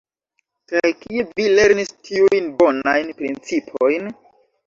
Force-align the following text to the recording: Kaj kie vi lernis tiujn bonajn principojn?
Kaj 0.71 0.89
kie 1.01 1.25
vi 1.39 1.43
lernis 1.57 1.91
tiujn 2.09 2.49
bonajn 2.63 3.13
principojn? 3.21 4.09